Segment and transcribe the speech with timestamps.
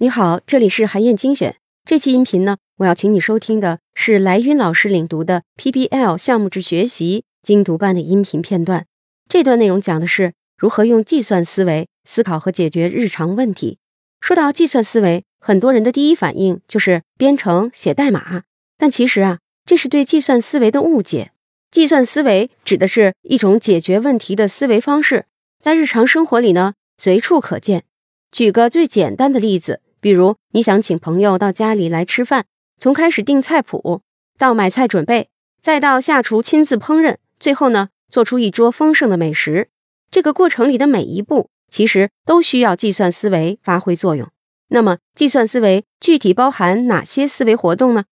[0.00, 1.56] 你好，这里是韩燕精选。
[1.84, 8.86] 这期音频呢，我要请你收听的是来云老师领读的 PBL 项目制学习精读班的音频片段。
[9.28, 13.78] 这段内容讲的是如何用计算思维思考和解决日常问题。
[14.20, 18.42] 说到计算思维，很多人的第一反应就是编程写代码，
[18.76, 21.32] 但其实啊，这是对计算思维的误解。
[21.70, 25.26] 计算思维指的是一种解决问题的思维方式，
[25.60, 27.84] 在日常生活里呢，随处可见。
[28.30, 29.80] 举个最简单的例子。
[30.00, 32.46] 比如，你想请朋友到家里来吃饭，
[32.78, 34.02] 从开始订菜谱，
[34.38, 35.28] 到买菜准备，
[35.60, 39.70] 再到下厨亲自烹饪，最后呢，做出一桌丰盛的美食，
[40.08, 44.28] 这个过程里的每一步，其实都需要计算思维发挥作用。
[44.68, 48.04] 那么，计算思维具体包含哪些思维活动呢？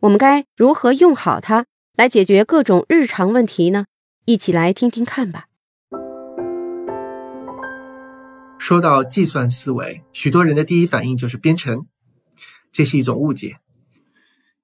[0.00, 3.84] 我们该如何用好它来解决各种日常问题呢？
[4.24, 5.48] 一起来听听看吧。
[8.58, 11.86] 说到计算思维，许多人的第一反应就是编程，
[12.72, 13.58] 这是一种误解。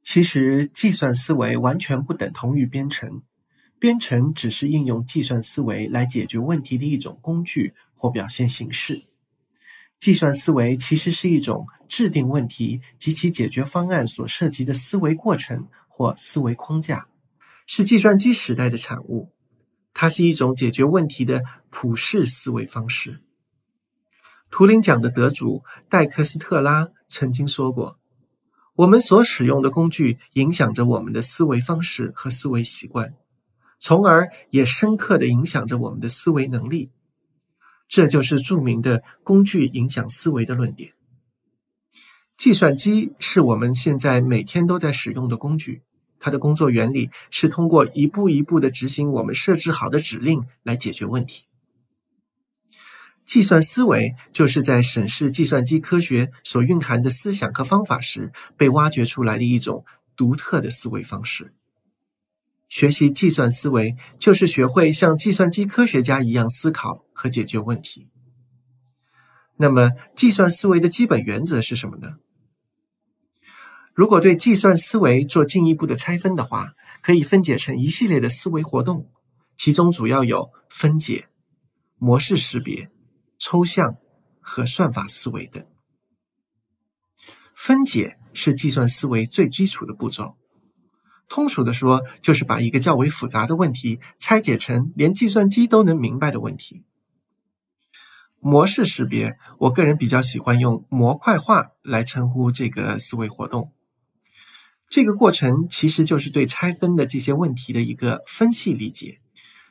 [0.02, 3.22] 其实，计算思维完全不等同于编程，
[3.78, 9.05] 编程只是应用计算思维来解决问题的一种工具或表现形式。
[9.98, 17.06] 计算思维其实是一种制定问题及其解决方案所涉及的思维过程或思维框架，
[17.66, 19.30] 是计算机时代的产物。
[19.92, 23.20] 它是一种解决问题的普世思维方式。
[24.50, 27.98] 图灵奖的得主戴克斯特拉曾经说过
[28.74, 33.14] ：“我们所使用的工具影响着我们的思维方式和思维习惯，
[33.78, 36.90] 从而也深刻的影响着我们的思维能力。”
[37.88, 40.92] 这就是著名的“工具影响思维”的论点。
[42.36, 45.82] 计算机是我们现在每天都在使用的工具，
[46.18, 51.44] 它的工作原理是通过一步一步的执行我们设置好的指令来解决问题。
[53.30, 59.84] 计算思维就是在审视计算机科学所蕴含的思想和方法时被挖掘出来的一种
[60.16, 61.54] 独特的思维方式。
[62.69, 68.08] 学习计算思维，就是学会像计算机科学家一样思考和解决问题。
[69.58, 72.16] 那么，计算思维的基本原则是什么呢？
[73.94, 79.08] 如果对计算思维做进一步的拆分的话，可以分解成一系列的思维活动，
[79.56, 81.28] 其中主要有分解、
[81.96, 82.90] 模式识别。
[83.40, 83.96] 抽象
[84.40, 85.66] 和算法思维等，
[87.56, 90.36] 分解是计算思维最基础的步骤。
[91.26, 96.84] 通俗的说，就是把一个较为复杂的问题拆解成连计算机都能明白的问题。
[98.40, 103.72] 模式识别，我个人比较喜欢用模块化来称呼这个思维活动。
[104.88, 109.20] 这个过程其实就是对拆分的这些问题的一个分析理解，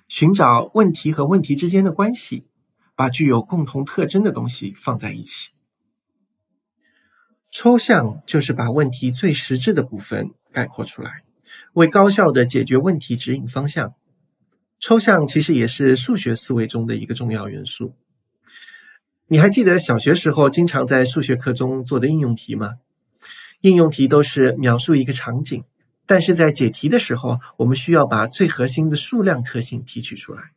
[0.07, 2.48] 寻找问题和问题之间的关系。
[2.99, 5.51] 把具有共同特征的东西放在一起。
[7.49, 11.23] 抽象就是把问题最实质的部分概括出来，
[11.71, 13.93] 为高效的解决问题指引方向。
[14.81, 17.95] 抽象其实也是数学思维中的一个重要元素。
[19.27, 22.79] 你还记得小学时候经常在数学课中做的应用题吗？
[23.61, 25.63] 应用题都是描述一个场景，
[26.05, 30.51] 但是在解题的时候，我们需要把最核心的数量特性提取出来。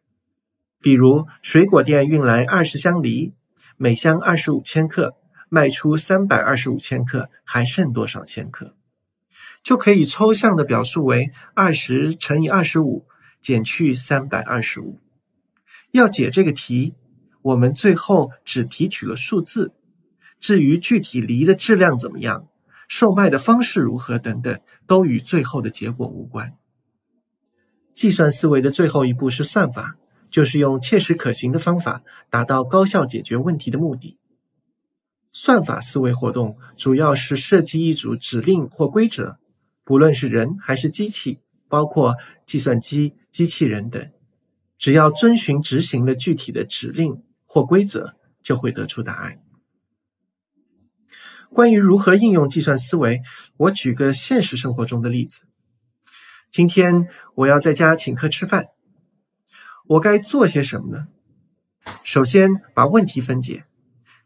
[0.83, 3.33] 比如，水果店运来二十箱梨，
[3.77, 5.15] 每箱二十五千克，
[5.49, 8.75] 卖出三百二十五千克，还剩多少千克？
[9.63, 13.07] 就可以抽象的表述为二十乘以二十五
[13.41, 14.99] 减去三百二十五。
[15.93, 16.95] 要解这个题，
[17.43, 19.73] 我们最后只提取了数字，
[20.41, 22.49] 至于具体梨的质量怎么样，
[22.89, 26.55] 售卖的方式如何等等，都与最后的结果无关。
[27.95, 29.97] 计算思维的最后一步是算法。
[30.33, 34.19] 就是用切实可行的方法达到高效解决问题的目的。
[35.31, 39.39] 算法思维活动主要是设计一组指令或规则，
[39.85, 41.39] 不论是人还是机器，
[41.69, 44.11] 包括计算机、机器人等，
[44.77, 49.39] 只要遵循执行了具体的指令或规则，就会得出答案。
[51.51, 53.21] 关于如何应用计算思维，
[53.59, 55.43] 我举个现实生活中的例子：
[56.51, 58.69] 今天我要在家请客吃饭。
[59.93, 61.09] 我该做些什么呢？
[62.03, 63.65] 首先把问题分解，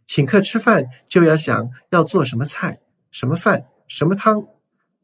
[0.04, 2.78] 请客吃饭就要想要做什么菜、
[3.10, 4.46] 什么饭、什么汤，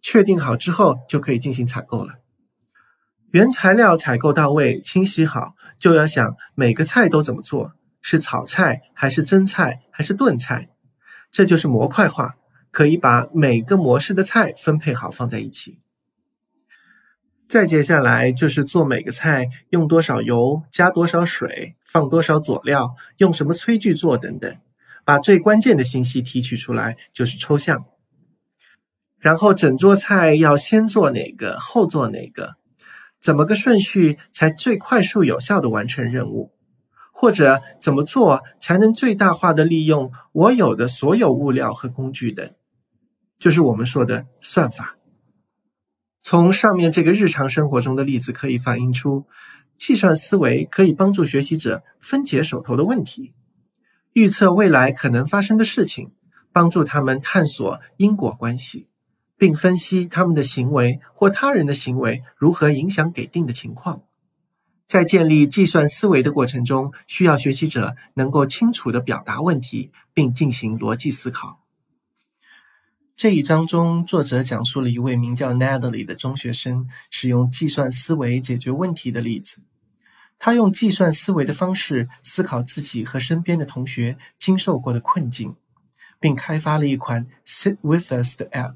[0.00, 2.20] 确定好之后就可以进行采购了。
[3.32, 10.68] 原材料采购到位、清洗好，就要想每个菜都怎么做，是炒菜还是蒸菜还是炖菜，
[11.30, 12.36] 这就是模块化，
[12.70, 15.80] 可以把每个模式的菜分配好放在一起。
[17.52, 24.56] 再接下来就是做每个菜用多少油、加多少水、放多少佐料、用什么炊具做等等，
[25.04, 27.84] 把最关键的信息提取出来就是抽象。
[29.18, 32.54] 然后整桌菜要先做哪个，后做哪个，
[33.20, 36.54] 怎么个顺序才最快速有效的完成任务？
[37.12, 42.50] 或者怎么做才能最大化的利用我有的所有物料和工具等，
[43.38, 44.96] 就是我们说的算法。
[46.22, 49.26] 从上面这个日常生活中的例子可以反映出，
[49.76, 53.32] 计算思维可以帮助学习者分解手头的问题，
[54.12, 56.12] 预测未来可能发生的事情，
[56.52, 58.86] 帮助他们探索因果关系，
[59.36, 64.02] 并分析他们的行为或他人的行为如何影响给定的情况。
[64.86, 71.61] 在建立计算思维的过程中，需要学习者能够清楚地表达问题，并进行逻辑思考。
[73.14, 79.62] 这一章中，作者讲述了一位名叫 Natalie 的中学生使用计算思维解决问题的例子。
[80.38, 85.54] 他用计算思维的方式思考自己和身边的同学经受过的困境，
[86.18, 88.74] 并开发了一款 Sit with Us 的 App，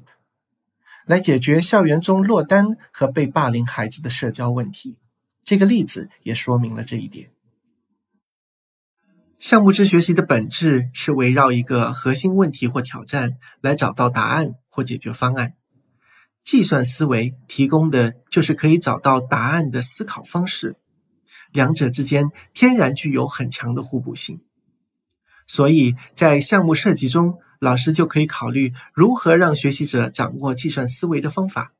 [1.05, 4.95] 来解决校园中落单和被霸凌孩子的社交问题。
[5.43, 7.31] 这个例子也说明了这一点。
[9.39, 15.53] 项目制学习的本质是围绕一个核心问题或挑战来找到答案或解决方案。
[16.43, 20.77] 计算思维提供的就是可以找到答案的思考方式，
[21.51, 24.41] 两者之间天然具有很强的互补性。
[25.45, 31.73] 所以在项目设计中，老师就可以考虑如何让学习者掌握计算思维的方法。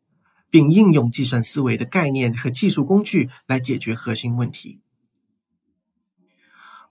[0.50, 4.80] 并应用计算思维的概念和技术工具来解决核心问题。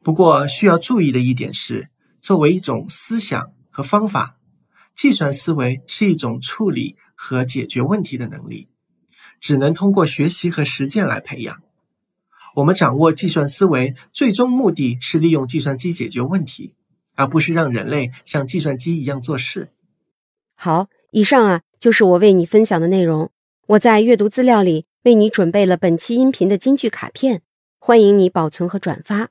[0.07, 1.89] 不过，需要注意的一点是，
[2.21, 4.37] 作为一种思想和方法，
[4.95, 8.69] 计算思维是一种处理和解决问题的能力，
[9.41, 11.61] 只能通过学习和实践来培养。
[12.55, 16.75] 我们掌握计算思维，最终目的是利用计算机解决问题，
[17.17, 19.73] 而不是让人类像计算机一样做事。
[20.55, 23.33] 好，以上啊就是我为你分享的内容。
[23.67, 27.43] 我在阅读资料里为你准备了本期音频的金句卡片，
[27.81, 29.31] 欢迎你保存和转发，